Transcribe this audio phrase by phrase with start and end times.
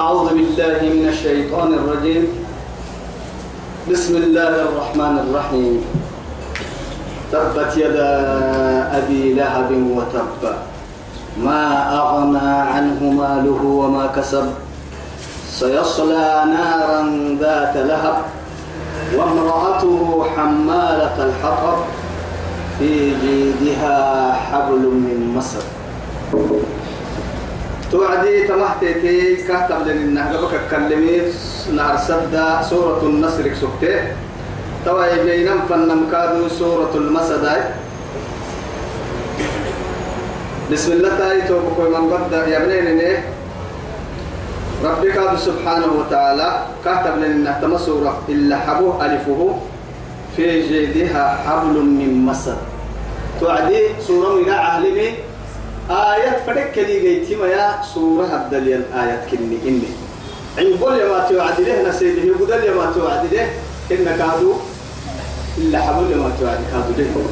[0.00, 2.24] أعوذ بالله من الشيطان الرجيم.
[3.84, 5.84] بسم الله الرحمن الرحيم.
[7.28, 8.12] تبت يدا
[8.96, 10.42] أبي لهب وتب.
[11.44, 11.64] ما
[12.00, 14.48] أغنى عنه ماله وما كسب.
[15.52, 17.00] سيصلى نارا
[17.36, 18.16] ذات لهب.
[19.16, 21.78] وامرأته حمالة الحطب.
[22.80, 23.96] في جيدها
[24.32, 25.66] حبل من مسد.
[27.90, 31.20] توعدي تمحتي كاتب لنا قبك كلمي
[31.74, 33.94] نهر سدا سورة النصر سكتي
[34.86, 37.46] توا يجينا فنم كادو سورة المسد
[40.72, 43.22] بسم الله تعالى توبكو من بدأ يا بنين
[44.84, 46.48] ربك سبحانه وتعالى
[46.84, 49.58] كاتب لنا سورة إلا حبوه ألفه.
[50.36, 52.56] في جيدها حبل من مسد.
[53.40, 55.08] توعدي سورة من عالمي
[55.90, 59.90] آيات فرق لي جيتي ما يا سورة الدليل آيات كني إني.
[60.58, 63.50] عند كل ما توعد له نسيبه يقول ما توعد له
[63.90, 64.54] إن كادو
[65.58, 67.24] إلا حبل ما توعد كادو له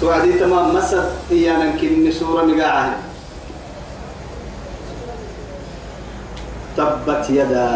[0.00, 2.96] توعدي تمام مسد إيانا كني سورة مقاعة
[6.76, 7.68] تبت يدا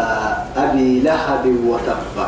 [0.56, 2.26] أبي لهب وتب.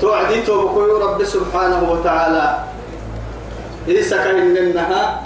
[0.00, 2.65] توعدي توبكو رب سبحانه وتعالى.
[3.88, 5.22] إيسا كان إنها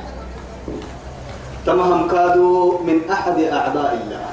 [1.66, 4.26] تمهم كادوا من أحد أعداء الله.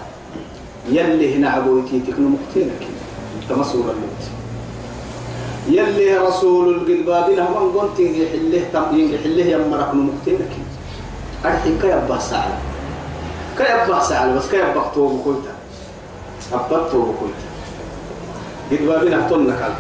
[0.90, 2.82] يلي هنا عبويتي تكنو مقتينك
[3.50, 4.24] تمسور الموت.
[5.68, 10.54] يلي رسول القلبابين هم قلت يحله يحله يمرك مقتينك
[11.46, 12.58] أرحي كيبا سعلا
[13.58, 15.54] كيبا سعلا بس كيبا توب كويتا
[16.54, 17.48] أبط توب كويتا
[18.72, 19.74] قلبابين أهتنك على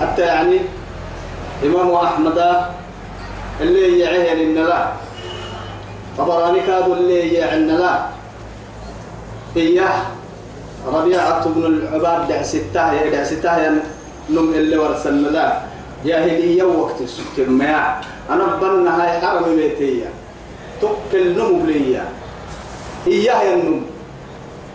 [0.00, 0.58] حتى يعني
[1.64, 2.38] إمام أحمد
[3.60, 4.92] اللي يعين إن لا
[6.18, 8.06] طبراني كادوا اللي يعين لا
[9.56, 10.02] إياه
[10.86, 13.70] ربيعة بن العباد دع ستاه دع ستاه
[14.30, 15.60] نم اللي ورسلنا لا
[16.04, 18.00] جاهلية وقت السكر ما
[18.30, 20.10] أنا بنا هاي حرم بيتية.
[20.82, 22.04] تقل نمو بليا
[23.06, 23.82] إياه ينم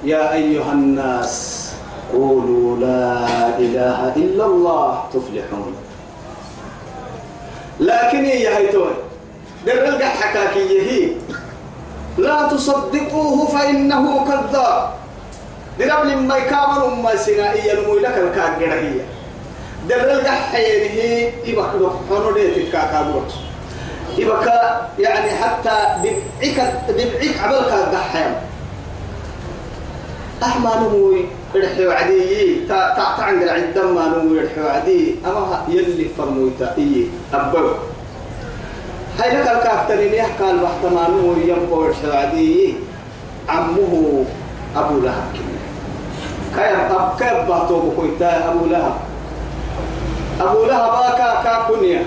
[0.03, 1.71] يا أيها الناس
[2.13, 5.75] قولوا لا إله إلا الله تفلحون.
[7.81, 8.91] لكن هي هيتوي
[9.65, 11.11] در القح حكاكي هي
[12.17, 14.93] لا تصدقوه فإنه كذاب.
[15.79, 18.93] درب لما يكامل ما سنائيا نمو لك الكاكرة هي.
[19.89, 21.65] در القح هي يبقى
[22.09, 23.31] حنو ديت الكاكابوت
[24.17, 28.35] يبقى يعني حتى دبعك دبعك عبالك القحيم
[30.43, 31.25] أحمى نموي
[31.55, 34.07] رحي وعدي تا تا تعنقل عدم ما
[34.63, 36.07] وعدي أما يلي
[36.77, 37.69] إيه أبو.
[39.19, 41.07] هاي لك الكافترين يحكى الوحدة ما
[41.89, 42.73] رحي وعدي
[43.49, 44.25] عمه
[44.75, 45.23] أبو لهب
[46.55, 48.95] كيف أب كيف باتو بكويتا أبو لهب؟
[50.41, 52.05] أبو لهب أكا كاكونيا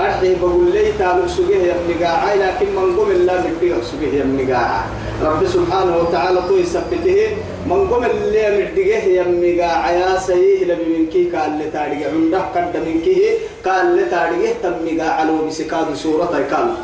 [0.00, 4.22] أرحي بقول لي تابع سجيه يا ابن قاعي لكن من قم الله مديه سجيه يا
[4.22, 4.84] ابن قاعي
[5.22, 7.36] رب سبحانه وتعالى تو يثبته
[7.66, 12.76] من قم اللي مديه يا ابن قاعي سيه لبي منكي قال لي تاريخ عنده قد
[12.86, 13.22] منكي
[13.66, 16.74] قال لي تاريخ تم قاعي لو بسكاد سورة قال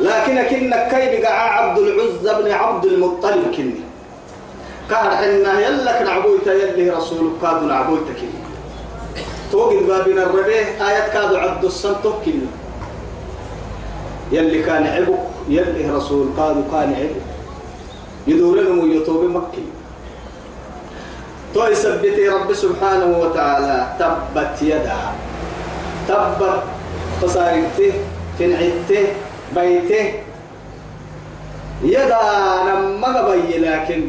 [0.00, 3.80] لكن كنا كي بقى عبد العزة بن عبد المطلب كني.
[4.90, 8.39] كان حنا يلك نعبويتا يلي رسولك كادوا نعبويتا كني.
[9.50, 12.46] توقد بابنا الربيه آيات كادوا عبد السنتو كني
[14.32, 15.18] يلي كان عبك
[15.48, 17.26] يلي رسول قالوا كان عبك
[18.26, 19.64] يدور لهم يطوب مكي.
[21.54, 24.98] تو يثبتي رب سبحانه وتعالى تبت يدا.
[26.08, 26.62] تبت
[27.22, 27.92] خسارته
[28.38, 29.06] تنعته
[29.56, 30.04] بيته
[31.82, 32.20] يدا
[33.18, 34.00] قبي لكن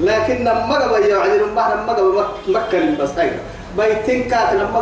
[0.00, 3.38] لكن لما قبي يعني لما قبي مكة بس أيضا
[3.78, 4.80] بيتين كات لما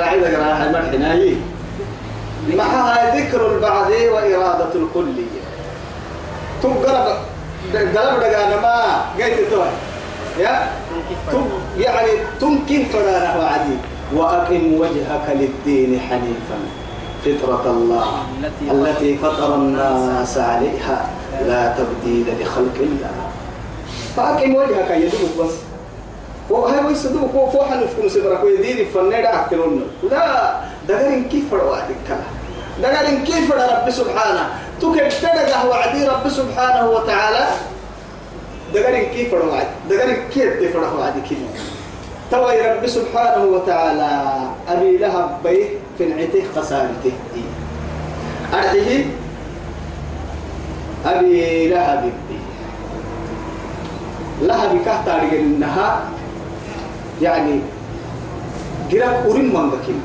[0.00, 1.34] عيدا قرا هاي مرحنا هي
[2.54, 5.42] معها ذكر البعض وإرادة الكلية
[6.62, 7.16] تقرب
[7.74, 9.68] قلب دقانا ما قلت توي
[10.38, 10.68] يا
[11.78, 12.08] يعني
[12.40, 13.76] تمكن فرانا وعدي
[14.14, 16.58] وأقم وجهك للدين حنيفا
[17.24, 18.06] فطرة الله
[18.70, 21.08] التي فطر الناس عليها
[21.46, 23.30] لا تبديل لخلق الله
[24.16, 25.52] فأقم وجهك يدوك بس
[26.50, 30.54] وهي ويسدوك وفوح نفكم سبرك ويدير فنير أكترون لا
[30.88, 32.08] دقرين كيف وعدك
[32.82, 34.48] دقرين كيف رب سبحانه.
[34.80, 37.46] تكد تدقه وعدي رب سبحانه وتعالى؟
[38.74, 41.38] دقرين كيف وعد دقرين كيف وعدي كيف؟
[42.30, 44.10] توي رب سبحانه وتعالى
[44.68, 45.66] أبي لهب بيه
[45.98, 47.12] في نعته خسارته
[48.54, 49.04] أرحيه
[51.06, 52.38] أبي لهب بي
[54.46, 56.15] لهب كهتا إنها
[57.22, 57.60] يعني
[58.90, 60.00] جرب أورين منغكين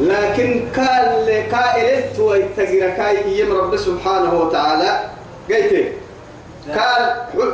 [0.00, 5.00] لكن قال كائلت ويتجرى كاي يم رب سبحانه وتعالى.
[5.50, 5.92] قلت
[6.78, 7.02] قال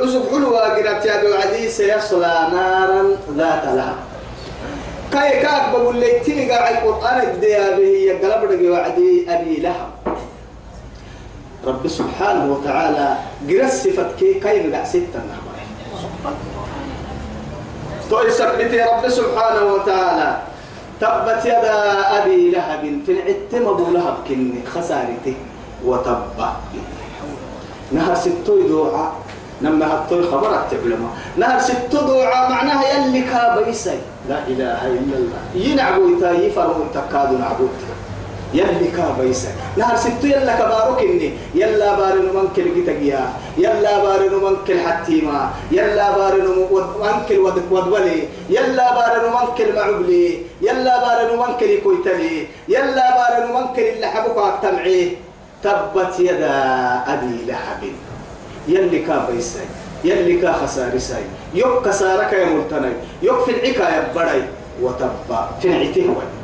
[0.03, 3.03] أسف حلوة قرأت يا عدي سيصلى نارا
[3.37, 3.95] ذات لهب
[5.13, 9.89] كاي كاك بقول لك تيجي قاعد القرآن الديا به يقلب لك وعدي أبي لهب
[11.67, 13.17] رب سبحانه وتعالى
[13.49, 16.35] قرأ صفة كي كاي مقع ستة نهبا
[18.11, 20.29] تو يثبت رب سبحانه وتعالى.
[21.01, 21.77] تبت يدا
[22.19, 25.35] أبي لهب في العتم أبو لهب كن خسارته
[25.85, 26.21] وتب
[27.91, 29.11] نهر ستو دوعا
[29.61, 33.99] نما هتوي خبرك تعلم نهر ستو دوعا معناها يلي كابيسي.
[34.29, 35.41] لا إله إلا الله.
[35.55, 37.77] ينعبو يتاي فرمو تكادو نعبوت
[38.53, 43.23] يلي كابيسي نهر ستو يلا كبارك إني يلا بارن منكل جتجيا
[43.57, 45.49] يلا بارن منكل حتيما.
[45.71, 46.47] يلا بارن
[47.03, 47.37] منكل
[47.71, 48.19] ودولي.
[48.49, 50.27] يلا بارن منكل معبلي.
[50.61, 52.47] يلا بارن منكل كويتلي.
[52.67, 55.09] يلا بارن منكل اللي حبوك تمعيه
[55.63, 56.55] تبت يدا
[57.07, 57.81] أبي لهب
[58.67, 59.59] يلي كابيسي
[60.03, 64.41] يلي كا خسارسي يوك كسارك يا مرتني يوك في العكا يا بداي
[64.81, 66.40] وتبا في العته كده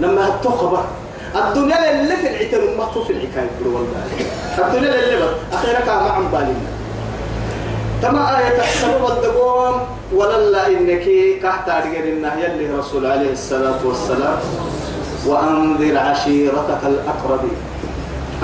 [0.00, 0.84] لما هتو خبر
[1.36, 4.02] الدنيا اللي في العته ما في العكا يقول والله.
[4.58, 5.34] الدنيا اللي بقى.
[5.52, 6.54] أخيرا ما عم بالنا
[8.02, 9.80] تما آية السبب الدقوم
[10.14, 11.06] ولا إنك
[11.42, 14.38] كحت أرجل يلي رسول عليه الصلاة والسلام.
[15.26, 17.56] وأنذر عشيرتك الأقربين.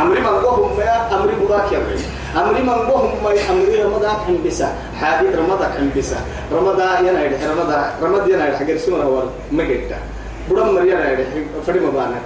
[0.00, 1.78] أمري من قوهم يا أمري براك يا
[2.36, 6.16] أمري من قوهم ما أمري رمضان حن بسا حادي رمضان حن بسا
[6.52, 9.98] رمضان ينايد رمضان رمضان ينايد حجر سمرة ور مجدا
[10.50, 12.20] بدم مريا ينايد فري مبانا۔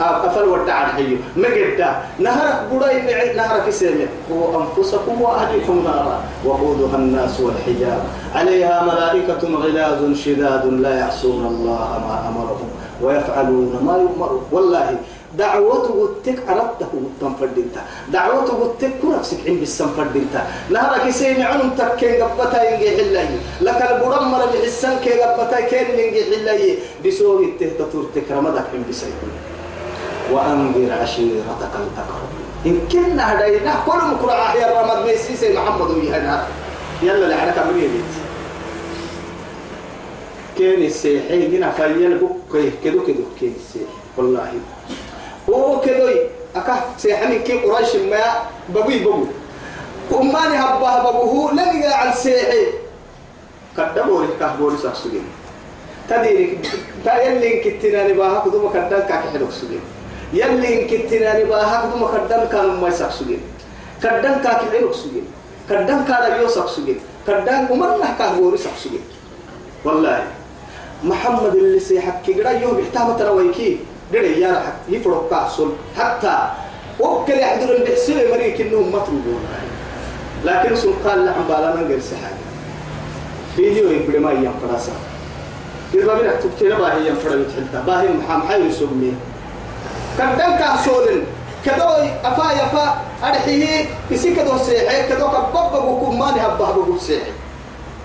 [0.00, 2.92] أفل ودع الحيو مجدا نهر بڑا
[3.36, 8.00] نهر في سيمة هو أنفسكم وأهلكم نارا۔ وقودها الناس والحجاب۔
[8.34, 12.68] عليها ملائكة غلاظ شداد لا يعصون الله ما أمرهم
[13.02, 14.88] ويفعلون ما يؤمرون والله
[15.38, 17.82] دعوته قلتك أردته تنفردنتا
[18.12, 23.28] دعوته قلتك كرفسك عند السنفردنتا نهرك سيمي عنهم تكين قبتا ينجي حلاي
[23.60, 29.34] لك البرم مرة بحسن كي قبتا كين ينجي حلاي بسوء التهتتور رمضك عند سيكون.
[30.30, 32.32] وأنذر عشيرتك الأقرب.
[32.66, 36.46] إن كنا هدينا كل مكرع يا رمض ميسيسي محمد ويهنا.
[37.02, 38.02] يلا لعنك أمريكي
[40.58, 44.52] كين السيحي هنا فيل بك كدو كدو كين السيحي والله.
[45.49, 46.15] هو كدوي
[46.55, 48.23] أكه سيحني كي قريش ما
[48.69, 49.25] بقوي بقو
[50.11, 52.65] أماني هبه بقوه لن عن سيحي
[53.77, 55.25] قدموا لك كهبوري ساكسوين
[56.09, 56.57] تديري
[57.05, 59.81] تا يلي كتنا نباها كدوما كدن كاك حلوك سوين
[60.33, 63.41] يلي كتنا نباها كدوما كدن كان ما ساكسوين
[64.03, 65.25] كدن كاك حلوك سوين
[65.69, 69.01] كدن كالا يو ساكسوين كدن أمرنا كهبوري ساكسوين
[69.85, 70.23] والله
[71.03, 73.79] محمد اللي سيحكي قرا يوم احتام ترويكي
[74.12, 75.70] قرا يا رح يفرق كاسل.
[75.96, 76.36] حتى
[77.00, 79.40] وكل يحضر البحسين مريك انهم مطلوبون
[80.44, 82.44] لكن سلطان لعن بالانا غير سحاجة
[83.56, 84.92] فيديو يبدي ما يم فراسا
[85.94, 89.14] إذا بنا تبتنا باهي يم فرا يتحلتا باهي محام حي يسمي.
[90.18, 91.22] كدن كاسول
[91.64, 91.88] كدو
[92.24, 92.86] أفا يفا
[93.24, 95.08] أرحيه يسي كدو سيحي.
[95.08, 97.32] كدو كبب بكم ماني هبه بكم سيحي.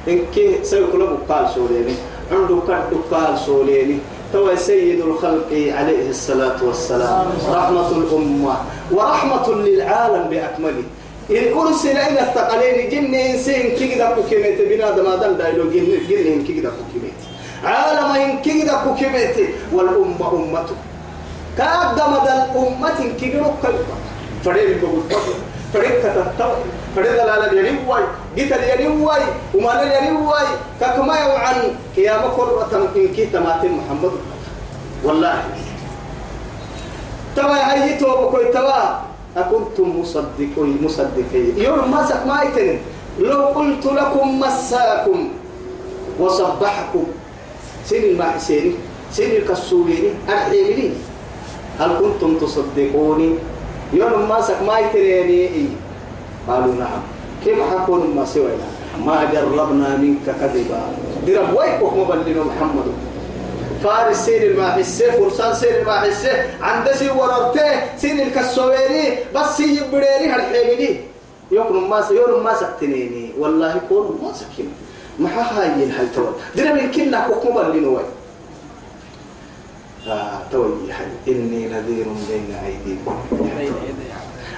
[0.07, 1.95] إنك سيكون بقال سوليني.
[2.31, 4.00] عنده كد قال سوليني.
[4.34, 7.25] تو سيد الخلق عليه الصلاة والسلام.
[7.50, 8.55] رحمة الأمة
[8.91, 10.84] ورحمة للعالم بأكمله.
[11.29, 16.70] إن أرسل إلى الثقلين جن إنسان كيدا كوكيميت بنا دما دم دايلو جن جن كيدا
[16.77, 17.20] كوكيميت.
[17.63, 19.36] عالم إن كيدا كوكيميت
[19.74, 20.77] والأمة أمته
[21.58, 23.86] كاد دم دل أمة كيدا كوكيميت.
[24.46, 25.03] فريد بقول
[25.74, 26.39] فريد كتبت
[26.95, 28.01] فريد لا ينوي
[28.35, 29.21] جيت ينوي
[29.55, 30.47] وما لا ينوي
[30.79, 31.57] كما يوعن
[31.95, 34.11] قيامة كرة إن كي تماتين محمد.
[35.03, 35.43] والله.
[37.35, 39.03] توا هاي تو بكوي توا
[39.37, 41.53] أكنتم مصدقين مصدقين.
[41.57, 42.23] يوم ما سك
[43.19, 45.19] لو قلت لكم مساكم
[46.19, 47.05] وصبحكم.
[47.85, 48.75] سن المعسين
[49.11, 50.93] سن الكسولين أرحيلين
[51.79, 53.29] هل كنتم تصدقوني؟
[53.93, 55.84] يوم ما سك ما يتنيني.
[56.47, 57.01] قالوا نعم.
[57.43, 58.67] كيف حكون ما سوينا؟
[59.05, 60.81] ما جربنا منك كذبا.
[61.27, 62.87] درب ويك مبلغ محمد.
[63.83, 70.99] فارس سين الماحسة فرسان سين الماحسة عند سي وررته سين الكسويري بس يبريري هالحيمني
[71.51, 74.73] يكون ما يوم ما سكتنيني والله يكون ما سكين.
[75.19, 78.05] ما هاي الحل تول درب الكلة كوك مبلغ ويك
[80.51, 80.73] توي
[81.27, 83.15] إني نذير بين أيديكم.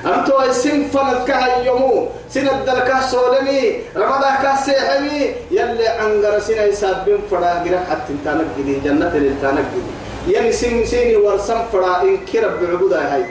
[0.05, 7.79] أنتو السن فلت كهيمو سن الدلكة سولمي رمضان كسيحمي يلي عنقر سنة يسابين فرا قرأ
[7.89, 9.93] حتى انتانك جدي جنة للتانك جدي
[10.33, 13.25] يعني سن سيني ورسم فرا إن كرب بعبودة هاي.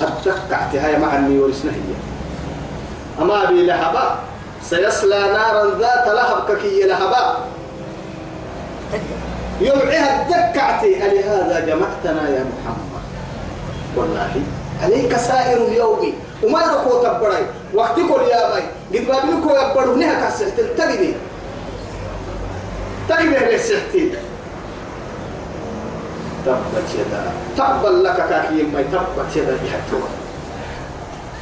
[0.00, 1.94] أتذكعت هاي مع أني ورسنا هي.
[3.20, 4.18] أما أبي لهبا
[4.62, 7.36] سيصلى نارا ذات لهب ككي لهبا
[9.60, 13.04] يوعيها ذكعتي ألهذا جمعتنا يا محمد.
[13.96, 14.42] والله
[14.82, 16.12] عليك سائر اليوم.
[16.44, 21.12] وما يركو تبري وقت كل يا باي قد بابلكو يبرو نها كاسحت تجدي
[23.08, 24.12] تجدي لسحتي
[26.46, 27.22] تبت يدا.
[27.56, 30.08] تبا لك كاكي ما تبت يدا بحتوى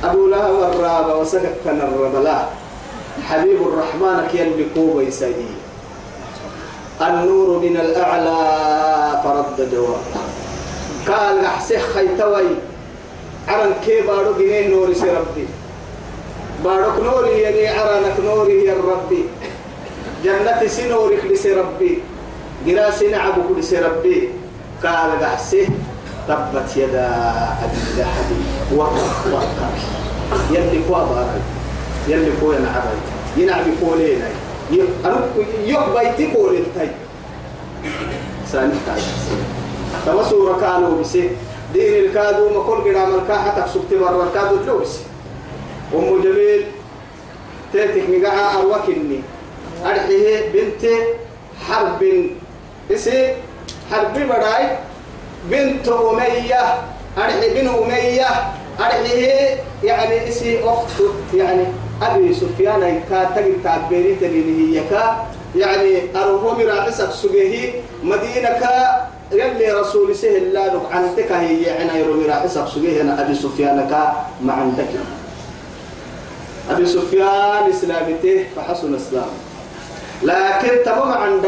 [0.05, 2.39] أبو لهب الرابة وسكت الربلا
[3.29, 5.47] حبيب الرحمن كي يلبكو بيسايي
[7.01, 8.41] النور من الأعلى
[9.25, 10.05] فرد جواب.
[11.09, 12.74] قال أحسه خيتوي.
[13.49, 15.47] عرن كي بارو جنيه نوري سي ربي.
[16.65, 19.25] بارك نوري يعني عرنك نوري يا ربي
[20.25, 21.99] جنة سنوري لسي ربي.
[22.67, 24.29] جراسي نعبك لسي ربي.
[24.83, 25.69] قال أحسه
[26.29, 27.07] تبت يدا
[27.65, 28.31] أبي لهب.
[28.77, 29.27] وقف
[30.51, 31.43] يلي كوا بارك
[32.09, 32.99] يلي كوا ينعبي
[33.37, 34.29] ينعبي كولينا
[35.67, 36.89] يق بيتي كول التاي
[38.53, 39.03] ساني تاي
[40.07, 41.31] تما سورة كانوا بسي.
[41.75, 45.01] دين الكادو ما كل قرام الكاحة تكسبت برا الكادو تلو بسي
[45.95, 46.65] أم جميل
[47.73, 49.21] تاتك مقاعة أروكني.
[49.87, 50.83] أرحيه بنت
[51.69, 52.01] حرب.
[52.91, 53.35] إسي
[53.91, 54.69] حرب براي
[55.51, 56.65] بنت أمية.
[57.19, 58.27] أرحي بن أمية.
[58.81, 61.03] أرحيه يعني إسي أخت
[61.35, 61.65] يعني
[62.03, 65.27] أبي سفيان كا تجد تعبيري تبيني هي كا
[65.57, 72.21] يعني أروه مراعسك سجيه مدينة كا يلي رسول سه الله لك عندك هي يعني يرو
[72.21, 74.89] مراعسك سجيه أنا أبي سفيان كا ما عندك.
[76.71, 79.33] أبي سفيان إسلامته فحسن إسلام.
[80.23, 81.47] لكن تمام عند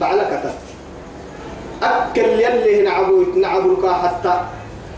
[0.00, 0.62] بعلك تت.
[1.82, 4.40] أكل يلي نعبو نعبو حتى.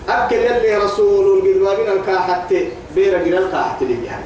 [0.08, 2.68] أكل يلي رسول القدوابين الكا حتى.
[2.94, 4.24] بير جرال الكا حتى لي يعني.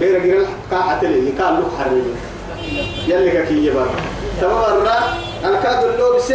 [0.00, 1.32] بير جرال الكا حتى لي.
[1.38, 2.02] كان له حرمي
[3.08, 3.88] يلي كي يبر
[4.40, 4.86] تمام
[5.44, 6.32] الكاد اللوبس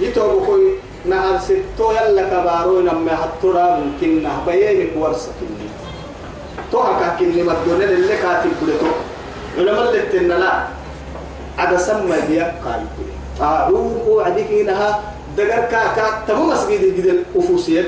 [0.00, 0.72] يتوب كوي.
[1.04, 5.68] نهار ستو يلا كبارو نما حتورا ممكن نه بينك ورسكني
[6.72, 8.86] تو هكا كني مدونة اللي كاتب بلتو.
[9.58, 10.66] علماء اللي تنلا
[11.58, 12.82] عدا سمى ديا قال
[13.40, 15.00] أعوذ وعدك إنها
[15.36, 16.24] دقر كاكا.
[16.28, 17.84] تمو مسجد الجدل أفوسيا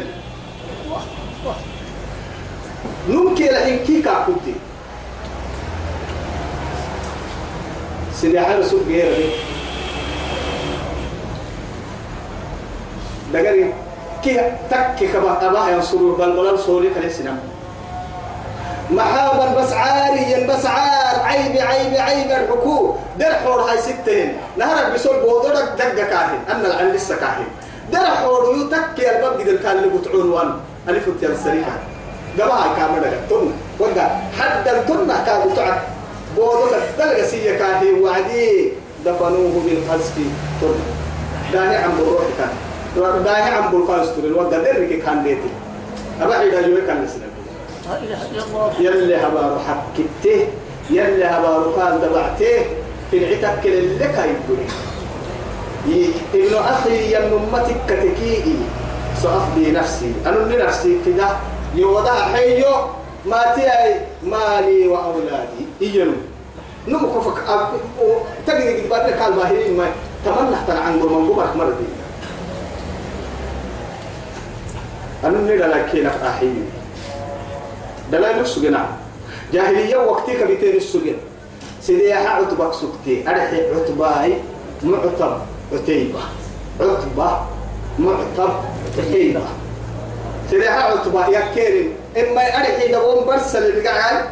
[3.08, 4.54] نمكي لحين كي كاكوتي.
[8.20, 9.32] سيدي سوق غير
[13.32, 13.72] دقر
[14.24, 17.38] كي تك كبا أباه ينصروا بل بلال صوري خلي سنم
[18.90, 22.94] محابا بس عاري بس عار عيب عيب عيب الحكو.
[23.18, 27.44] در حور هاي ستين نهرك بسول بودرك دقة كاهن أن العن لسه كاهن.
[27.92, 31.72] در حور يتك يا الباب قدر كان اللي بتعون وان ألف تيار السريحة
[32.38, 34.08] جماعة كاملة تن وقع.
[34.38, 35.80] حد التن كان بتعد
[36.36, 38.72] بودرك دلقة سية كاهن وعدي
[39.06, 40.14] دفنوه بالقذف
[40.60, 40.74] تن
[41.52, 42.52] داني عم بروح كان.
[43.24, 45.50] داني عم بالقذف تن وقع درك كان بيتي.
[46.20, 47.30] أبعد أجوه كان نسلم
[48.80, 50.46] يلي هبارو حكته
[50.90, 52.64] يلي هبارو قال دبعته
[53.10, 54.66] في العتك اللي كايبوني
[56.34, 58.56] ابن أخي يم أمتك كتكيئي.
[59.22, 60.12] سأفدي نفسي.
[60.26, 61.28] أنا لنفسي كده.
[61.74, 62.64] يوضع حيو.
[63.26, 65.64] ما تياي مالي وأولادي.
[65.82, 66.12] إيجنو.
[66.88, 67.38] نمو كفك.
[68.46, 69.86] تجد بعد قال باهرين ما
[70.24, 71.90] تمنى تنعن من قبرك مرضي.
[75.24, 76.62] أنا لنفسي لك أحيي
[78.12, 78.78] دلائل السجن
[79.52, 81.16] جاهلية وقتك بتين السجن.
[81.82, 83.28] سيدي عتبة سكتي.
[83.28, 84.34] أرحي عتباي
[84.82, 85.38] معتب
[85.72, 86.20] عتيبة.
[86.80, 87.40] عتبة
[87.98, 88.52] معتب
[88.98, 89.42] عتيبة.
[90.50, 94.24] سيدي عتبة يا كريم إما أرحي دبون برسل قاعد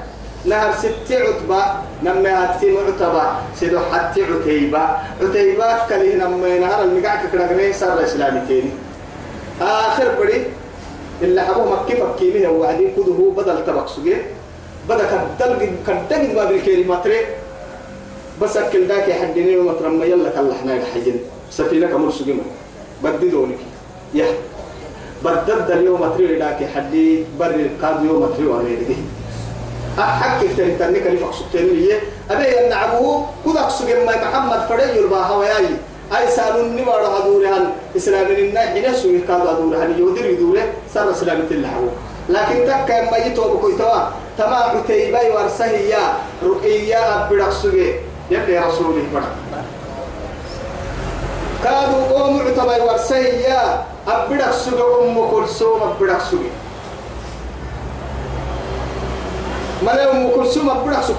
[0.44, 1.62] نهر ستي عتبة
[2.02, 3.22] نما هاتي معتبة
[3.60, 4.88] سيدو حتي عتيبة.
[5.22, 6.84] عتيبة كليه نما نهر
[7.32, 8.70] كنا صار الإسلامي تاني
[9.60, 10.46] آخر بري
[11.22, 14.22] اللي حبوه مكي فكي به وعدين كده بدل تبق سجيه
[14.88, 15.04] بدل
[15.38, 15.70] كدل
[16.10, 17.20] كدل باب الكلمات ري
[18.42, 21.16] بس أكل ذاك يحدني ومترمى يلا كلا إحنا الحجن
[21.50, 22.42] سفينة كمل سجيمة
[23.02, 23.58] بددونك
[24.14, 24.26] يا.
[25.24, 28.96] بدد اليوم تري ذاك حدي بر القاد يوم تري وعليه
[29.98, 35.34] أحكي تاني تاني كلي فقصتين ليه؟ أبي أن عبوه كذا سجيم ما محمد فريج الباها
[35.36, 35.66] وياي.
[36.16, 37.64] أي سالون نبار هدورهن
[37.96, 41.84] إسلام النا حين سوي كاد هدورهن يودر يدوره سر إسلام تلحو
[42.28, 44.00] لكن تك ما يتوب كويتوا
[44.38, 46.02] تما عتيبة ورسهيا
[46.44, 47.94] رقية أبدك سوي.
[48.30, 49.24] يلي رسوله بدك
[51.64, 56.50] كادوا قوم عتبة ورسهيا أبدك سوي أم كلثوم أبدك سوي
[59.82, 61.16] ملا أم كلثوم أبدك سوي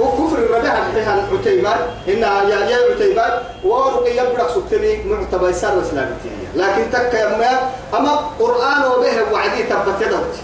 [0.00, 2.18] وكفر الرداء الحيها عتيبات إن
[2.50, 9.32] يا يا عتيبات ورقي يبرك سكتني معتبر سر إسلامتي لكن تك يا أما قرآن وبه
[9.32, 10.34] وعدي تبت يدوت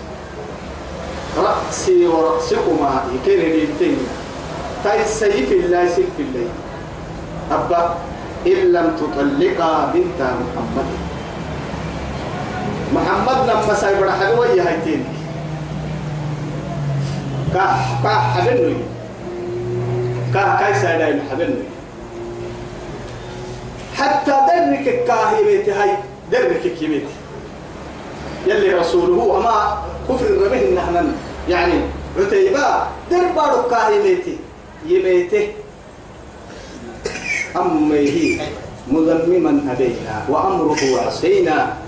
[1.39, 3.99] رأسي ورأسكما يكين ليلتين
[4.85, 6.49] تاي سيف الله سيف الله
[7.51, 7.95] أبا
[8.47, 11.14] إن لم تطلقا بنت محمد
[12.95, 15.05] محمد لما سيبرا حلوة يهيتين
[17.55, 18.75] كح كح حبنوي
[20.35, 21.55] كا كاي سايدا يحبني
[23.97, 25.91] حتى درك كاهيمتي هاي
[26.33, 27.15] درك كيمتي
[28.47, 31.13] يلي رسوله أما كفر الربه نحن.
[31.49, 31.81] يعني
[32.19, 34.37] عتيبا دربارو كاهيمتي
[34.87, 35.49] يميته
[37.57, 38.39] أمه
[38.91, 41.84] مذمما عليها وأمره عصينا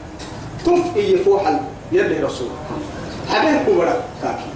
[0.66, 1.60] تفئي فوحا
[1.92, 2.48] يلي رسول.
[3.28, 3.92] حبيبكم ولا
[4.22, 4.50] كاكي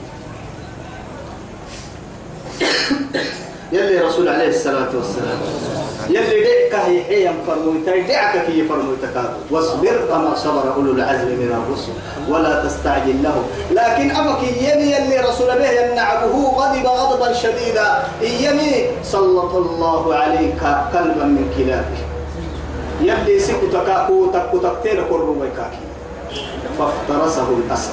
[3.72, 5.38] يلي رسول عليه الصلاة والسلام.
[6.10, 11.92] يلي دعك هي حيا فرمويتا دعك كي فرمويتا واصبر كما صبر أولو العزم من الرسل
[12.28, 18.02] ولا تستعجل له لكن أبك يمي يلي رسول به يمنعه غضب غضبا شديدا.
[18.22, 20.62] يمي سلط الله عليك
[20.94, 22.00] قلبا من كلابه.
[23.00, 25.89] يلي سكتك كوتك كوتك كرو ويكاكي
[26.78, 27.92] فافترسه الأسد.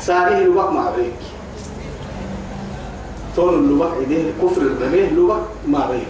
[0.00, 1.20] ساريه الوقت مع بريك
[3.36, 6.06] تون اللبك إيديه كفر الرميه لبك ما بيك.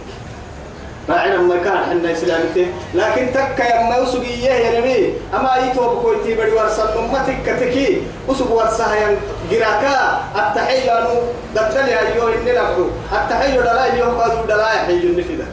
[1.09, 6.35] راعنا ما كان حنا إسلامته لكن تك يا ما يسوق إياه يا أما يتوب كويتي
[6.35, 9.17] بدي ورسل أمتك كتكي أسوق ورسها يا
[9.51, 10.21] جراكا.
[10.37, 11.21] التحية أنو
[11.55, 15.47] دتلي أيوه إني لبرو التحية دلا أيوه قالوا دلا يحيي النفذة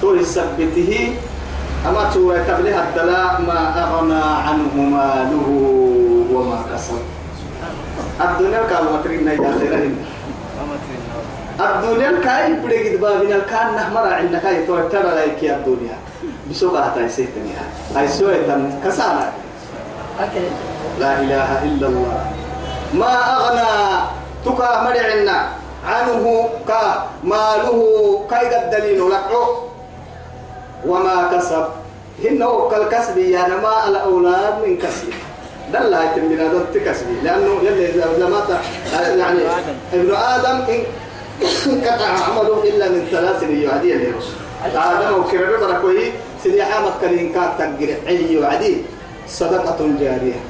[0.00, 1.12] تو يثبته
[1.86, 5.48] أما تو تبليه الدلاء ما أغنى عنه ماله
[6.32, 6.98] وما كسب.
[8.20, 9.94] الدنيا كانوا مترين يا خيرين
[11.60, 15.96] الدنيا كاي بدي بابنا الكان نحمر عندك هاي تو ترى لايك يا الدنيا.
[16.50, 17.54] بسوق هاي سيتني
[17.94, 19.32] هاي سوى تم كسانا
[20.98, 22.20] لا إله إلا الله.
[22.94, 23.70] ما أغنى
[24.44, 25.38] تكا مرعنا
[25.86, 27.80] عنه كا ماله
[28.30, 29.67] كاي الدليل لقعه.
[30.86, 31.64] وما كسب.
[32.24, 35.08] هن وكل كسب يا نما الأولاد من كسب
[35.72, 38.48] دل هاي دوت كسبي لأنه يلي إذا مات
[39.18, 39.40] يعني
[39.92, 40.60] ابن آدم
[41.66, 44.34] إن قطع عمله إلا من ثلاث يعدي لرسول
[44.74, 46.12] آدم وكرر بركوي
[46.42, 48.76] سيدي حامد كلين كات تقرع عي وعدي.
[49.28, 50.40] صدقة جارية.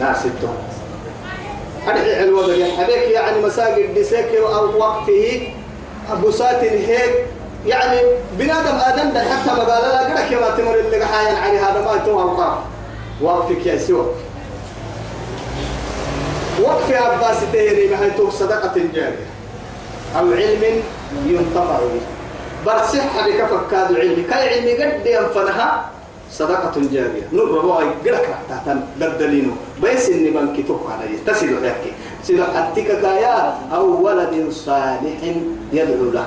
[0.00, 0.52] لا ستة.
[1.88, 5.48] أدعي علوة حبيك يعني مساجد ديسك أو وقته
[6.24, 7.26] بسات هيك
[7.66, 8.00] يعني
[8.38, 12.02] بنادم آدم ده حتى ما قال لا قرأ كما تمر اللي حاين علي هذا ما
[12.02, 12.58] يتوه وقف
[13.22, 14.06] وقفك يا سوى
[16.62, 19.26] وقف عباس تهري ما صدقة جارية.
[20.18, 20.82] أو علم
[21.26, 22.00] ينتفع به.
[22.66, 25.90] برسح بك فكاد علم كاي علم قد ينفنها
[26.32, 27.28] صدقة جارية.
[27.32, 29.52] نور ربوي قلك تحت دردلينو.
[29.82, 35.20] بس إني بنكي توقع عليه تسيلو حكي سيلو حتك كايا أو ولد صالح
[35.72, 36.26] يدعو له.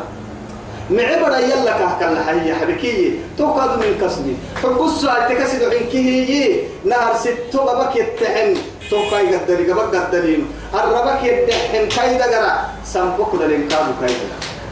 [0.89, 7.95] معبر يلا كهكا لحي حبكي توقد من كسبي فبصوا على تكسد عنكي نهر ستو بك
[7.95, 8.58] يتحن.
[8.89, 12.54] توقع يقدر قبل قدرين الربك يدحن كايدا قرا
[12.86, 14.30] سامبوك دلين كابو كايدا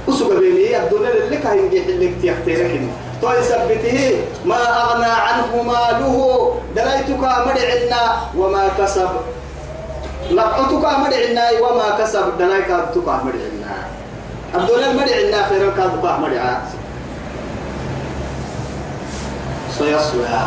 [0.08, 2.82] وسوق بيني الدنيا اللي كاين جي اللي تيختيرك
[3.22, 6.16] تو يثبته ما أغنى عنه ماله.
[6.76, 8.02] دليتك مدعنا
[8.38, 9.10] وما كسب.
[10.32, 12.26] لقطك مدعنا وما كسب.
[12.40, 13.63] دليتك مدعنا
[14.54, 16.62] عبد الله المرع عندنا خير الكاذب باه مرع
[19.80, 20.42] سيصلى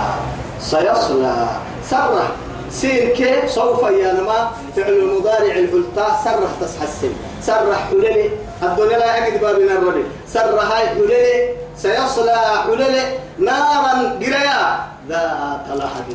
[0.60, 1.48] سيصلى.
[1.90, 2.26] سرة
[2.70, 7.12] سين كي سوف ينما فعل المضارع الفلتا سرح تسحسن.
[7.42, 8.30] سرح حللي.
[8.62, 10.04] الدنيا لا يجد بابنا الرجل.
[10.28, 11.50] سر هاي حللي.
[11.76, 13.02] سيصلى حللي.
[13.38, 14.86] نارا قريا.
[15.08, 16.08] ذات لهب.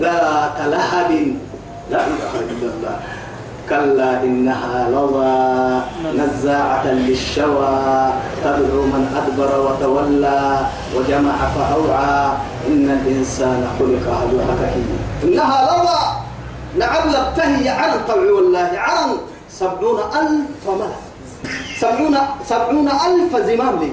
[0.00, 1.10] ذات لهب.
[1.90, 2.96] لا إله إلا الله.
[3.70, 5.82] كلا إنها لظى
[6.22, 8.12] نزاعة للشوى
[8.44, 12.32] تدعو من أدبر وتولى وجمع فأوعى
[12.66, 14.56] إن الإنسان خلق هلوعا
[15.24, 16.02] إنها لظى
[16.78, 19.08] نعم لبتهي عن الطوع والله عن
[19.50, 20.96] سبعون ألف ملك.
[21.80, 22.16] سبعون,
[22.48, 23.90] سبعون ألف زمام لي.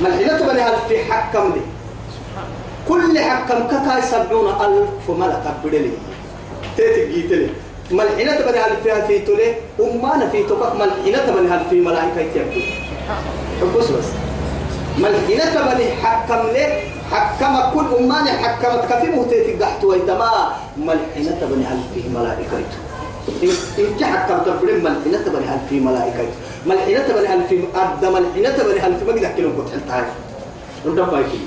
[0.00, 1.60] ملحنة بني هل في حكم لي.
[2.88, 5.90] كل حكم كاي سبعون ألف ملك بدلي
[6.76, 7.48] تيتي
[7.90, 12.20] لي ملحنة بني هل فيها في تولي أمانا في توقف ملحنة بني هل في ملائكة
[12.20, 12.60] يتيبتو
[13.60, 14.04] حبوس بس.
[14.98, 20.30] ملحنة بني حكم لي حكم كل أماني حكمت كفي مهتيتي قحت ويتما.
[20.76, 22.58] ملحنة بني هل فيه ملائكة
[23.78, 26.28] إنت حكمت فرم ملحنة بني هل فيه ملائكة
[26.66, 30.06] ملحنة بني هل فيه أدى ملحنة بني هل فيه ما قد كلهم كنت حلتها
[30.86, 31.38] ردم بايكي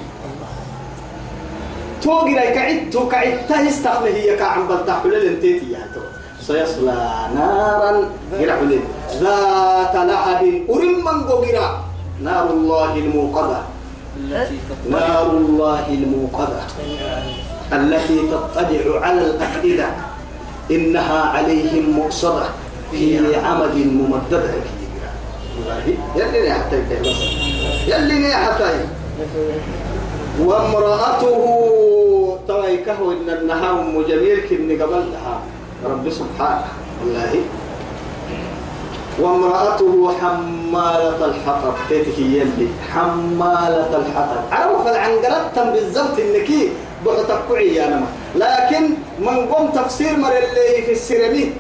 [2.01, 5.99] توقي لك عدتو كعدتها استخله هي كعم بلتح حلل انتيتي يا تو.
[6.47, 6.99] سيصلى
[7.35, 7.91] نارا
[8.39, 8.57] قرع
[9.23, 11.79] ذات لهب أرم من قرع
[12.23, 13.59] نار الله الموقدة
[14.89, 16.61] نار الله الموقدة
[17.73, 19.87] التي تطلع على الأفئدة.
[20.71, 22.45] إنها عليهم مؤصدة.
[22.91, 24.53] في عمد ممددة.
[26.15, 26.77] يلي حتى
[27.87, 28.69] يلي حتى
[30.39, 31.37] وامرأته.
[32.47, 35.35] تويكه إن النهار جميل كن قبلها.
[35.85, 36.67] رب سبحانه
[37.01, 37.33] والله.
[39.19, 41.75] وامرأته حمالة الحطب.
[41.89, 44.41] تيتك يلي حمالة الحطب.
[44.51, 46.69] عرف العنقرات تم بالزبط إنكي
[47.05, 48.07] بعتك يا نما.
[48.35, 51.53] لكن من قم تفسير مر اللي في السيراميك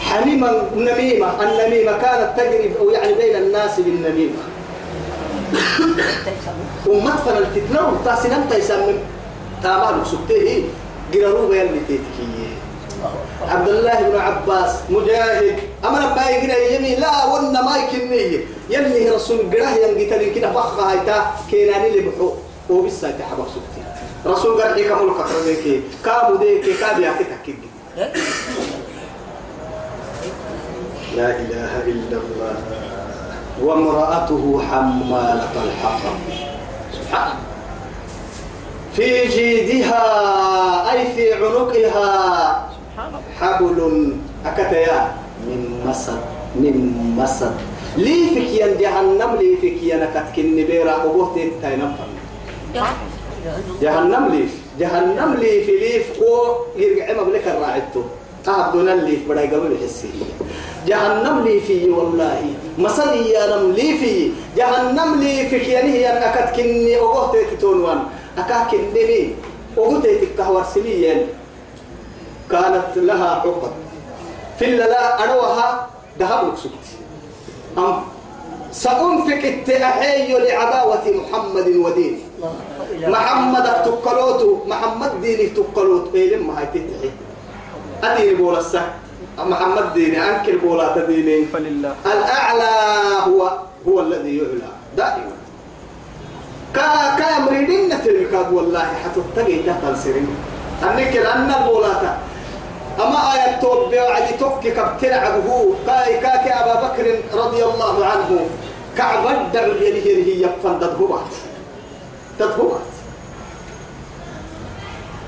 [0.00, 4.42] حميمة النميمة النميمة كانت تجري أو يعني بين الناس بالنميمة.
[6.86, 8.98] ومدفن الفتنة وتاسين أنت يسمم
[9.62, 10.62] تامال سبتيه
[11.14, 12.26] قرروا يلي تيتكي
[13.48, 15.58] عبد الله بن عباس مجاهد.
[15.84, 18.40] أمر ما يقنا يمي لا ونا ما يكنيه.
[18.70, 22.32] يلي رسول قرأه ينقتل كده بخها هيتا كيناني اللي بحو.
[22.70, 23.82] وبسا تحبك سبتي
[24.26, 27.54] رسول قال إيه كمول كفر ذيك كابو ذيك كابي يحكي تحكي
[31.16, 32.56] لا إله إلا الله.
[33.62, 36.18] وامرأته حمالة الحطب.
[36.92, 37.32] سبحان
[38.96, 42.68] في جيدها أي في عنقها.
[43.40, 44.12] حبل
[44.46, 45.14] أكتيا.
[45.46, 46.20] من مسد
[46.56, 46.74] من
[47.18, 47.54] مسد.
[47.96, 48.20] لي
[48.60, 51.04] ين جهنم لي فيك ين كتكن نبيرا.
[51.04, 51.82] أبوه تيتاين
[53.82, 54.44] جهنم لي
[54.80, 56.32] جهنم لي في ليف كو
[56.76, 58.02] يرجع ما بلك الراعتو
[58.48, 60.10] أهدنا اللي بدأ قبل حسي
[60.86, 62.42] جهنم لي في والله.
[62.78, 68.00] مسدي يا نم لي في جهنم لي في كيانه يا أكاد كني أبوه تيتون وان
[68.38, 69.34] أكاد كني
[69.78, 71.18] أبوه تيتكهور سنين
[72.50, 73.72] كانت لها عقد.
[74.58, 75.86] في لا أروها
[76.18, 76.86] ذهب سكت.
[77.78, 78.02] أم
[78.72, 82.18] سأنفق التأحي لعداوة محمد ودينه
[83.06, 87.10] محمد تقلوت محمد ديني تقلوت إيه لما هاي تتحي؟
[88.02, 88.82] أديني بولا السه
[89.38, 91.44] محمد ديني أنكر بولا تديني.
[91.54, 91.94] فلله.
[92.06, 92.72] الأعلى
[93.26, 94.70] هو هو الذي يعلى.
[94.96, 95.34] دائما.
[96.74, 100.28] كا كا مريدين نتلك والله حتى تجي السرين
[100.82, 102.18] أنك لأن البولاتا
[103.00, 108.46] أما آية توب وعدي توكي كبتلعبه كاي كاكي أبا بكر رضي الله عنه
[108.98, 111.32] كعب الدع يليه هي يفن تدهبات
[112.38, 112.80] تدهبات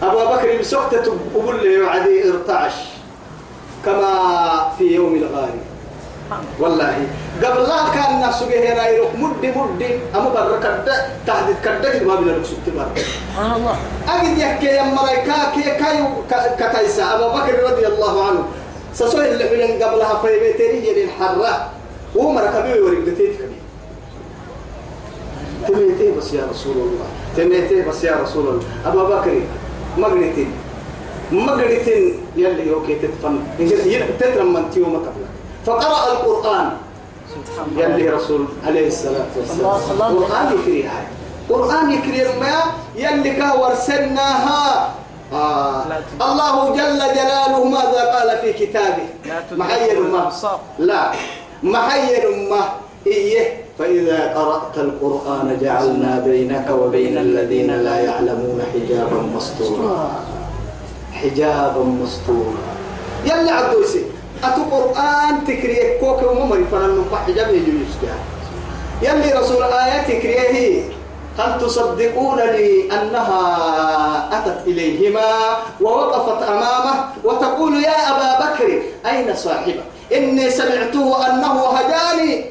[0.03, 2.73] أبا بكر بسوقت تقول لي وعدي ارتعش
[3.85, 5.66] كما في يوم الغالي
[6.61, 7.07] والله.
[7.43, 9.83] قبل لا كان الناس هنا يروح مد مد
[10.15, 10.85] أما بركة
[11.27, 13.77] تحديد كدك ما بينا نكسب تبار سبحان الله.
[14.09, 15.99] أجد يحكي يا ملايكا كي كاي
[16.59, 18.43] كتايسا أبو بكر رضي الله عنه
[18.95, 21.71] سسوي اللي بين قبلها في بيتري يلين حرة
[22.17, 23.51] وما ركبي ورقتي كبير.
[25.69, 27.09] تميتي بس يا رسول الله.
[27.37, 28.63] تميتي بس يا رسول الله.
[28.87, 29.41] أبو بكر
[29.99, 30.53] مقرتين
[31.33, 33.39] مقرتين يلي أوكي تتفن.
[34.21, 35.26] تترمن تيوم قبل
[35.67, 36.71] فقرأ القرآن.
[37.77, 39.61] يلي رسول عليه الصلاة والسلام.
[39.61, 41.05] الله- الله- قرآن يكري هاي.
[41.51, 42.55] قرآن يكري ما
[42.97, 44.95] يلي ورسلناها
[45.33, 45.83] آه.
[46.23, 49.07] الله جل جلاله ماذا قال في كتابه؟
[49.53, 50.33] محير ما.
[50.79, 51.13] لا.
[51.63, 52.63] محير ما
[53.07, 53.65] إيه.
[53.79, 60.11] فإذا قرأت القرآن جعلنا بينك وبين الذين لا يعلمون حجابا مستورا.
[61.13, 62.63] حجابا مستورا.
[63.25, 64.05] يلا عدوسي
[64.45, 67.93] أتو قرآن تكريه كوك وممر فنن حجاب يجوز
[69.03, 70.83] يلي رسول آية تكريه
[71.39, 73.41] هل تصدقونني أنها
[74.39, 82.45] أتت إليهما ووقفت أمامه وتقول يا أبا بكر أين صاحبك إني سمعته أنه هداني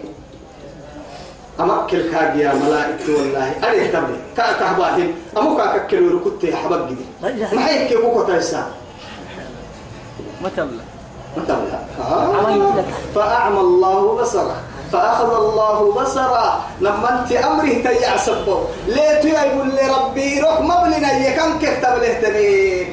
[1.59, 7.05] أمكل كاج يا ملائكة والله أريد تبني كأكهباهم أمك أككل وركضت يا حبك جدي
[7.55, 8.71] ما هيك كوكو تيسا
[10.41, 10.84] ما لك.
[13.15, 14.57] فأعمى الله بصره.
[14.91, 16.61] فأخذ الله بصره.
[16.81, 18.59] لما أنت أمره تيع سبه.
[18.87, 22.87] ليه يقول لي ربي روح مبلنا يكن كتب له تنين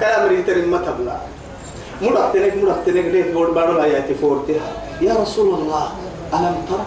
[0.00, 1.16] كلام ريتر ما تبلا
[2.02, 3.04] مرتنك مرتنك.
[3.14, 4.68] ليه فور بارو آياتي فورتها
[5.00, 5.84] يا رسول الله
[6.34, 6.84] ألم ترى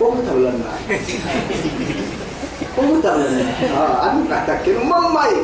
[0.00, 0.72] قوم تبلنا
[2.76, 5.36] قوم تبلنا آه أنا نحتكين مامي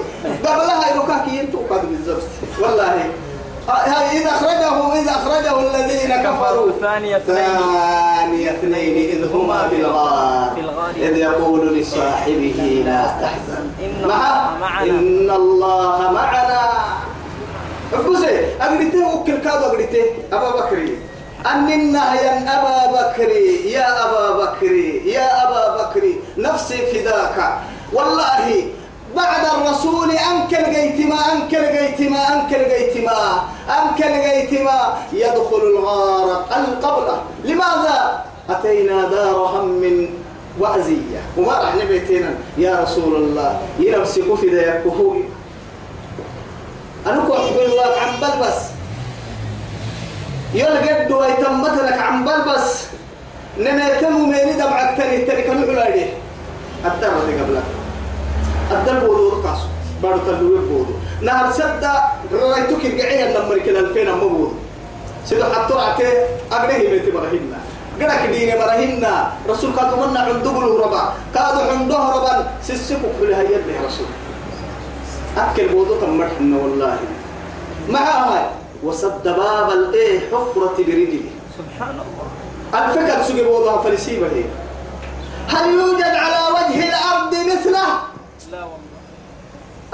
[0.47, 2.23] قبلها يروكاكي ينتو قد بالزبط
[2.63, 3.28] والله.
[3.69, 6.73] إذا أخرجه إذا أخرجه الذين كفروا.
[6.81, 7.37] ثاني اثنين.
[7.37, 10.53] ثاني اثنين إذ هما في الغار.
[10.97, 13.71] إذ يقول لصاحبه لا تحزن.
[14.81, 16.61] إن الله معنا.
[17.93, 20.99] افوزي أقريته وكل كادو أقريته أبا بكري.
[21.47, 26.21] أن النهي أبا بكري يا أبا بكري يا أبا بكري.
[26.39, 27.59] نفسي فداك
[27.93, 28.67] والله
[29.17, 34.95] بعد الرسول أنكل جيتما أنكل جيتما أنكل جيتما أنكل جيتما.
[35.13, 40.09] يدخل الغار القبر لماذا؟ أتينا دار هم
[40.59, 45.25] وأزية وما راح نبيتنا يا رسول الله ينفسك في ذا يكفوي
[47.07, 48.59] أنا كنت بالواقع عن بلبس.
[50.55, 52.85] يلقد ويتمت لك عن بلبس
[53.59, 56.07] نميتم ميني دمعك تاني تاني كانوا حلالي
[56.85, 57.78] الدرة قبلك.
[58.73, 59.61] الدرة بودو رقص
[60.03, 60.95] بارو تلوي بودو.
[61.23, 61.95] نهر سدى
[62.33, 64.53] رأيتك القعية لما ركنا الفين أما بودو.
[65.25, 66.09] سيدو حطوا عتي
[66.53, 67.59] أقريه بيتي مرهنا
[68.01, 71.03] قرأك ديني مرهنا رسول كادو منا عندو ربا.
[71.35, 72.49] كادو عنده ربا.
[72.63, 74.07] سيسكو كل هيا به رسول.
[75.37, 76.99] أكل بودو تمرحنا والله.
[77.89, 78.51] معها
[78.85, 81.27] وسد باب الايه حفرة برجله
[81.59, 82.27] سبحان الله.
[82.75, 84.45] الفكر سجل وضع فلسيبة
[85.49, 87.87] هل يوجد على وجه الأرض مثله؟
[88.53, 88.99] لا والله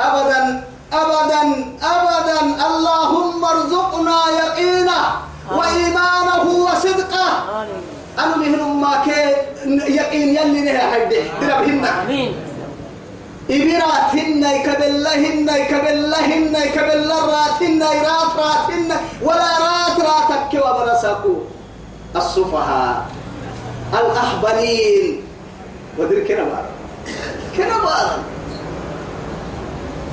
[0.00, 1.42] أبدا أبدا
[1.82, 2.66] أبدا.
[2.66, 5.00] اللهم ارزقنا يقينه
[5.58, 7.28] وإيمانه وصدقه.
[8.18, 9.20] أنا مهن ما كي
[9.98, 11.84] يقين يلي نهي حده دربهن
[13.50, 18.90] إبراتهن يكبلهن يكبلهن يكبل راتهن رات راتهن
[19.22, 21.34] ولا رات راتك وبرسكو
[22.16, 23.06] السفهاء
[23.92, 25.22] الأحبلين
[25.98, 26.66] ودير كنا بار
[27.56, 28.18] كنا بار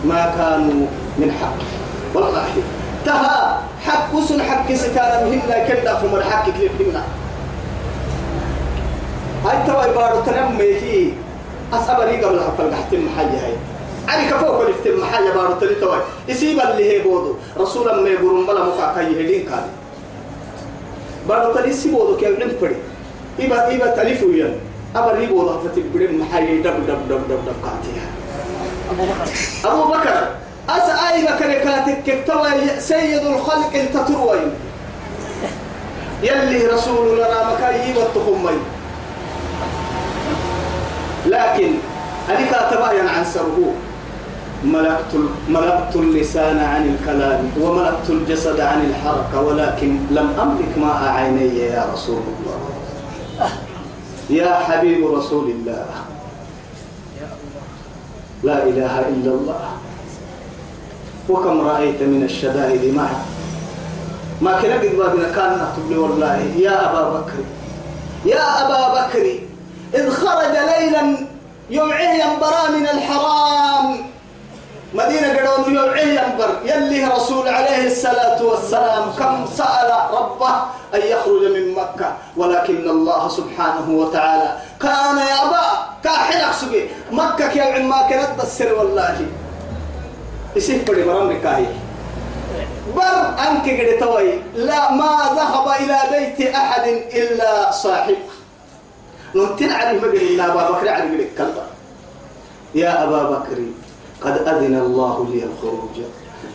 [0.05, 0.87] ما كانوا
[1.17, 1.57] من حق.
[2.15, 2.47] والله
[3.05, 7.03] تها حق وسن حق ستانا مهنا كنا فمر حق كيف مهنا
[9.45, 11.09] هاي توا بارو تنمي هي
[11.73, 13.55] أصبري قبل حفل قحت المحية هاي.
[14.07, 15.95] علي كفوق لفت المحية بارو تلي توا
[16.27, 17.33] يسيب اللي هي بودو.
[17.57, 19.65] رسولا ما يقولون بلا مكاكا يهدين كان.
[21.29, 22.75] بارو تلي سيبودو كي يبنم فري
[23.39, 24.53] إبا إبا تلفو ين
[24.95, 28.10] أبري بودو فتبقى المحية دب دب دب دب دب قاتيها.
[28.91, 29.31] أبو بكر
[29.65, 30.27] أبو بكر
[30.69, 34.39] أس أي بكر كاتك توا سيد الخلق التتروي
[36.23, 38.57] يلي رسول لنا مكايب التخمي.
[41.25, 41.73] لكن
[42.29, 43.73] أنا كاتبايا عن سره
[44.63, 45.13] ملكت
[45.49, 52.21] ملكت اللسان عن الكلام وملكت الجسد عن الحركة ولكن لم أملك ماء عيني يا رسول
[52.39, 52.59] الله.
[54.29, 55.85] يا حبيب رسول الله.
[58.43, 59.69] لا إله إلا الله.
[61.29, 63.25] وكم رأيت من الشدائد معه
[64.41, 67.43] ما كنا قد بابنا كان نكتب لي والله يا أبا بكر
[68.25, 69.39] يا أبا بكر
[69.93, 71.17] إذ خرج ليلا
[71.69, 73.97] يوعيه ينبرا من الحرام.
[74.93, 76.49] مدينة قدون يوعيه ينبر.
[76.65, 80.55] يلي رسول عليه الصلاة والسلام كم سأل ربه
[80.95, 82.13] أن يخرج من مكة.
[82.37, 85.90] ولكن الله سبحانه وتعالى كان يأبى.
[86.03, 89.25] كاحلق سبي مكة كي ما كانت السر والله.
[90.55, 91.65] يسيف بدي برام ركاهي
[92.95, 96.85] بر أنك قد توي لا ما ذهب إلى بيت أحد
[97.15, 98.27] إلا صاحبه
[99.35, 101.65] ننتن عليه مقل إن أبا بكر على كلبا
[102.75, 103.57] يا أبا بكر
[104.21, 105.95] قد أذن الله لي الخروج.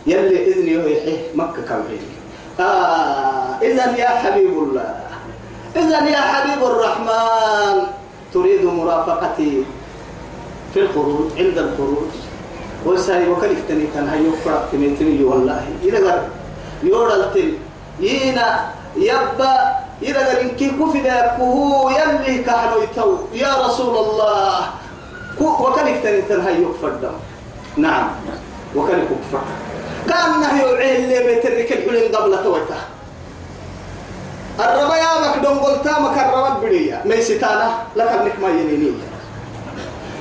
[0.07, 2.05] يلي إذن يحيه مكة كمعين
[2.59, 4.89] آه إذن يا حبيب الله.
[5.75, 7.96] إذن يا حبيب الرحمن.
[8.33, 9.63] تريد مرافقتي
[10.73, 12.11] في الخروج عند الخروج.
[12.85, 15.65] وساي وكلف تني كان هيو فرق تني تني والله.
[15.83, 16.27] إذا قال
[16.83, 17.53] يورلتل
[17.99, 19.53] يينا يبا
[20.01, 23.17] إذا قال إنك كفي كهو يلي كحلو يتو.
[23.33, 24.59] يا رسول الله
[25.41, 27.11] وكلف تني تني هيو فرد
[27.77, 28.09] نعم
[28.75, 29.41] وكلف كفر
[30.09, 32.79] كان نهيو عين اللي بيترك الحلين قبل تويته
[34.59, 38.91] الربا يا مك دون قلتا مك الربا بديا ميسيتانا لك ابنك ما ينيني.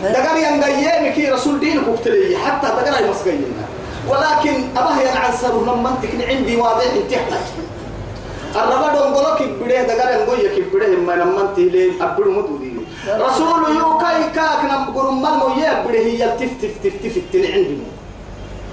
[0.03, 3.64] دقر ينقيا مكي رسول دين كبتلي حتى دقر يمسقينا
[4.09, 7.44] ولكن أباه ينعنصر لما انتك عندي واضح انتحتك.
[8.57, 12.77] الربا دونغولو كبره دغال نغوي كبره ما نمنتي لي ابدو مدودي.
[13.07, 17.79] رسول يو كاي كاك نم غرم مو يبره هي تف تف تف تف عندي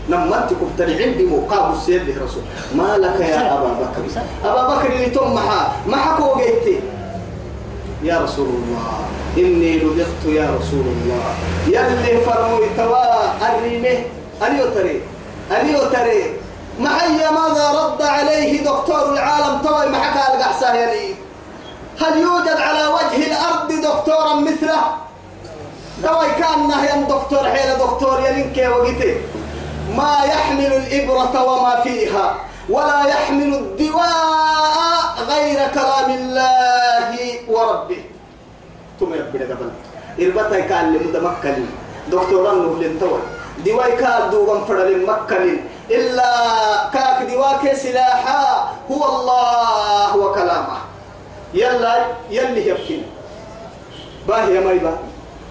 [0.09, 2.43] نمنت كنت عندي مقام السيد رسول.
[2.75, 5.71] ما لك يا أبا بكر؟ أبا بكر اللي تم محا.
[5.87, 6.79] ما حكوا جيتي.
[8.03, 8.83] يا رسول الله
[9.37, 11.23] إني لدغت يا رسول الله.
[11.67, 13.05] يلي فرموا توا
[13.47, 14.03] أريمه
[14.47, 15.01] أنيو تري.
[15.51, 16.23] أنيو تري.
[16.79, 21.15] معي ماذا رد عليه دكتور العالم توي ما حكى القحسة يعني
[22.01, 24.81] هل يوجد على وجه الأرض دكتورا مثله؟
[26.03, 29.15] توي كان نهيا دكتور حين دكتور يلينك وقتي
[29.97, 32.35] ما يحمل الإبرة وما فيها
[32.69, 37.17] ولا يحمل الدواء غير كلام الله
[37.49, 38.03] وربه.
[38.99, 39.71] ثم يبدأ قبل
[40.19, 41.65] إربطة كان لمدمكن
[42.11, 43.21] دكتورا نهلين توي
[43.65, 45.59] دواي كان دوغن فرد مكن.
[45.91, 46.31] إلا
[46.93, 50.77] كاك دواك سلاحا هو الله وكلامه.
[51.53, 53.03] يلا يلي يبكي.
[54.27, 54.97] باهي ما يبا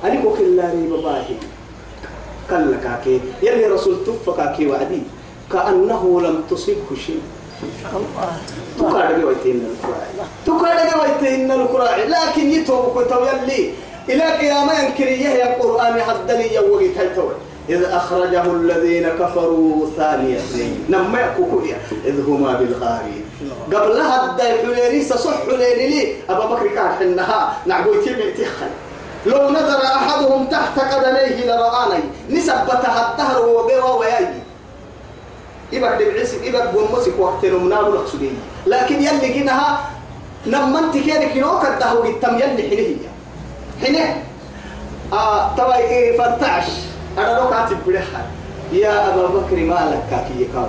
[0.05, 1.37] أنا كوك الله ريبا باهي
[2.50, 5.02] كلا كاكي يلي رسول تفكاكي وعدي.
[5.52, 7.22] كأنه لم تصبه شيء.
[8.78, 10.12] تكاد ويتين الكراعي
[10.46, 13.70] تكاد ويتين الكراعي لكن يتوب كتو يلي.
[14.09, 17.35] إلى قيامة ينكريه يا القرآن حدني يوغي تيتوي
[17.68, 20.85] إذ أخرجه الذين كفروا ثاني اثنين.
[20.88, 23.24] نما يكوكويا إذ هما بالغارين.
[23.72, 26.14] قبلها الداي حليري صح حليري لي.
[26.31, 27.57] أبا بكر كان حنها.
[27.66, 28.72] نعبوي تيمي تخل
[29.26, 34.26] لو نظر أحدهم تحت قدميه لرآني نسبتها الدهر وبيوا وياي.
[35.72, 39.80] إبك دبعيس إبك بومسك وقت نمناه لقصدين لكن يلي كنها
[40.46, 43.08] نمنت كيرك يوك الدهو التم يلي حنه
[43.87, 44.22] حنه
[45.12, 46.64] آه طبعا إيه فرتعش
[47.18, 48.22] أنا لو كاتب بلحة
[48.72, 50.68] يا أبا بكر ما لك كاكي يقال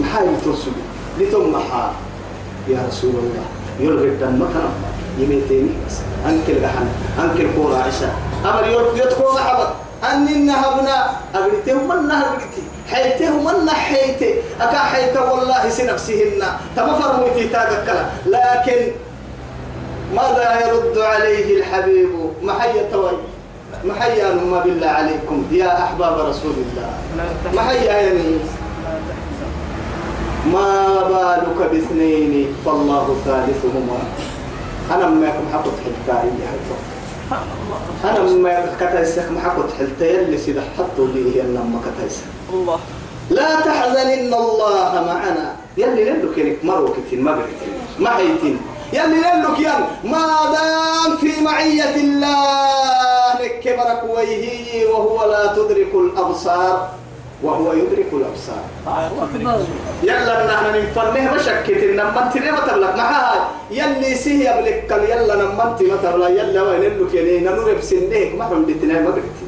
[0.00, 0.72] محاي ترسل
[1.18, 1.92] لتم محا
[2.68, 3.44] يا رسول الله
[3.80, 4.70] يلغي الدم مكان
[5.18, 5.70] يميتيني.
[5.86, 5.96] بس
[6.26, 6.86] أنكل غحن
[7.22, 8.14] أنكل كورا عشاء.
[8.44, 8.64] أمر
[8.96, 9.68] يدخل محبط
[10.12, 11.10] أني نهبنا.
[11.34, 16.42] أبريته من نهبرتي حيته من حيته أكا حيته والله سنفسهن.
[16.76, 18.80] تما فرموتي تاقكلا لكن
[20.14, 23.16] ماذا يرد عليه الحبيب؟ محيا توي.
[23.84, 25.44] محيا ما بالله عليكم.
[25.52, 26.88] يا أحباب رسول الله.
[27.54, 28.38] محيا يعني
[30.52, 33.98] ما بالك باثنين؟ فالله ثالثهما.
[34.94, 36.12] أنا ما يكون حقت حتى
[38.04, 42.78] أنا ما كتايسك ما حقت حتى يلي سيدا حطوا لي هي لما كتايسك الله.
[43.30, 45.56] لا تحزن إن الله معنا.
[45.76, 48.60] يلي لك يلك مروكتين ما بكتين ما حيتين.
[48.92, 56.88] يلي لك يل ما دام في معية الله كبرك ويهي وهو لا تدرك الأبصار.
[57.42, 58.64] وهو يدرك الأبصار.
[60.02, 65.82] يلا نحن نفرنه مشكت إنما أنت ليه مثلا معها يلي سيه يبلك يلا نما أنت
[65.82, 66.28] مثلا.
[66.28, 68.36] يلا وين لك يعني ننور بسنه.
[68.38, 69.46] ما هم بتنا ما قلتي.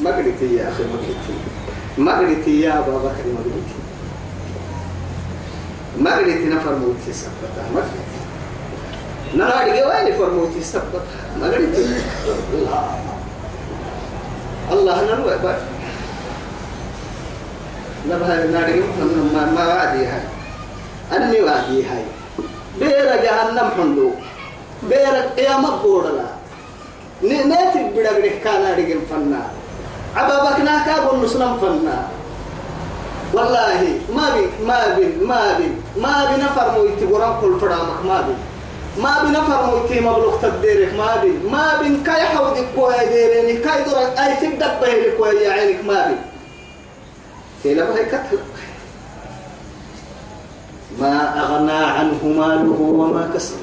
[0.00, 1.34] ما قلتي يا أخي ما قلتي.
[1.98, 3.78] ما قلتي يا أبا بكر ما قلتي.
[5.98, 8.20] ما قلتي نفر موتي سبتها ما قلتي.
[9.34, 11.00] نرى وين فرموتي سبتها
[11.40, 11.84] ما قلتي.
[12.54, 12.84] الله
[14.72, 15.56] الله نروي بقى
[18.10, 18.82] نبها ناري
[19.34, 20.22] ما ما وعدي هاي
[21.16, 22.04] أني وعدي هاي
[22.80, 24.10] بير جهنم حندو
[24.82, 26.04] بير يا مقبور
[27.22, 29.42] لا ناتي بدا بدا كان رجل فنا
[30.16, 32.08] عبابك ناكا بنسلم فنا
[33.34, 38.20] والله ما بي ما بي ما بي ما بي نفر مويتي قرام كل فرامك ما
[38.20, 38.34] بي
[39.02, 43.82] ما بي نفر مويتي مبلغ تديرك ما بي ما بي كاي حودك كوي ديريني كاي
[43.84, 46.31] درك اي تبدأ بهلك كوي يا عينك ما بي
[47.62, 48.38] كيلا بهي كتل
[50.98, 53.56] ما أغنى عنه ماله وما كسب.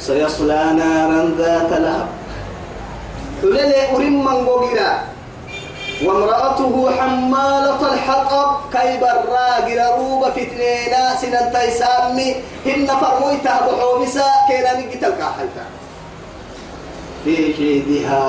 [0.00, 2.08] سيصلى نارا ذات لهب.
[3.42, 4.92] تللي أرم من قوغرا
[6.04, 8.50] وامرأته حمالة الحطب.
[8.72, 14.28] كي براغر روب فتنينا سنن تيسامي هن فرمويتها بحومسا.
[14.48, 15.64] كينا نقتل كاحيتا
[17.24, 18.24] في جيدها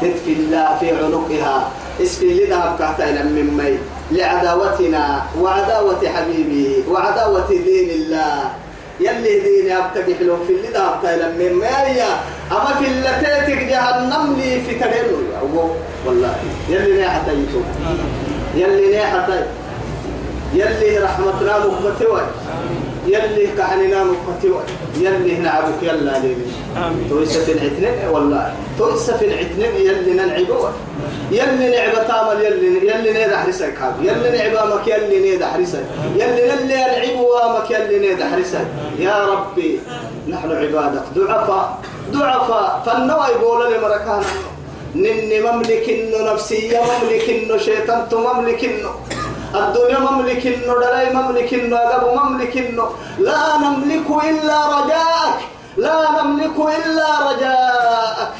[0.00, 1.68] تدفي الله في عنقها.
[2.02, 3.78] اسفي لذهب كهتا إلى من مي
[4.18, 8.50] لعداوتنا وعداوة حبيبي وعداوة دين الله.
[9.00, 10.68] يلي دين أبتدي حلو في اللي
[11.14, 12.02] إلى من مي.
[12.52, 15.18] أما في اللتاتك جهنم لي في تدلو
[16.06, 16.34] والله.
[16.68, 17.64] يلي نيحة يتوب
[18.54, 19.28] يلي نيحة
[20.54, 22.22] يلي رحمتنا مكبتوي
[23.14, 24.62] يلي كحننا مقتوى
[25.04, 26.46] يلي نعبك يلا ليلي
[27.10, 28.54] تويسة في العتنين؟ والله.
[28.78, 30.68] تويسة في العتنين يلي نلعبوا
[31.30, 33.96] يلي نعبة تامل يلي يلي نيد حرسك هذا.
[34.08, 35.84] يلي نعبة مك يلي نيد حرسك
[36.16, 38.66] يلي نلي نلعبوا مك يلي نيد حرسك
[38.98, 39.70] يا ربي
[40.28, 41.78] نحن عبادك ضعفاء.
[42.12, 42.82] ضعفاء.
[42.86, 44.22] فالنوى يقول لي مركانا
[44.94, 48.90] نني مملك إنه نفسية مملك إنه شيطان مملك إنه
[49.54, 50.44] الدنيا مملك
[50.82, 52.54] دلاي مملك أدب مملك
[53.18, 55.38] لا نملك إلا رجاءك
[55.76, 58.30] لا نملك إلا رجاءك.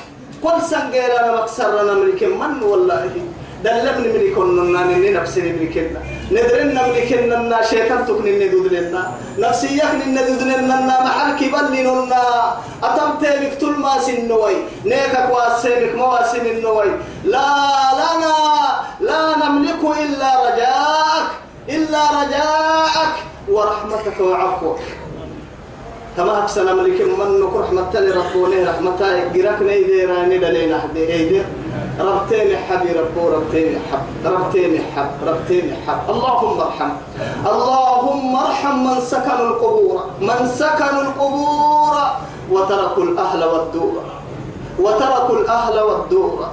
[0.44, 3.10] كل سنجير أنا مكسر نملك من والله؟
[3.64, 6.00] دلبني من كنا نني نفسي نملكنا
[6.32, 7.36] ندرنا ملكنا
[7.70, 9.02] شيطان تكني ندودلنا
[9.38, 9.84] نفسيك
[10.16, 12.24] ندودلنا محل كبل لنا
[12.82, 13.10] أتم
[13.60, 16.90] طول ما سنوي نيكك واسمك ما واسم النوي
[17.32, 17.48] لا
[18.00, 18.69] لنا لا.
[19.42, 21.28] نملك إلا رجاءك
[21.68, 23.14] إلا رجاءك
[23.48, 24.78] ورحمتك وعفوك.
[26.16, 27.30] كما أحسن ملك من
[27.60, 29.00] رحمة لربونه رحمة
[29.34, 31.44] جرك نيدير ندلين أحد إيدير
[32.00, 36.00] ربتين حبي ربو ربتين حب ربتين حب ربتين حب.
[36.10, 36.90] اللهم ارحم.
[37.46, 41.94] اللهم ارحم من سكن القبور من سكن القبور
[42.50, 44.02] وتركوا الأهل والدور
[44.78, 46.48] وتركوا الأهل والدور.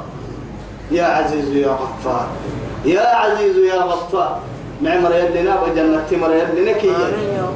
[0.91, 2.27] يا عزيز يا غفار.
[2.85, 4.39] يا عزيز يا غفار.
[4.81, 6.93] معمر يدنا بجنة تمر يدنا كي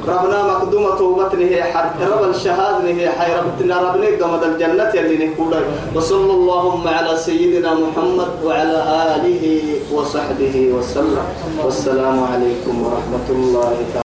[0.08, 3.30] ربنا مقدومة توبتنا هي حد رب الشهادة هي حي.
[3.38, 5.54] ربنا ربنا قمد الجنة يلي نقول
[5.94, 8.78] وصلى اللهم على سيدنا محمد وعلى
[9.14, 9.44] آله
[9.94, 11.26] وصحبه وسلم.
[11.64, 14.01] والسلام عليكم ورحمة الله تعالى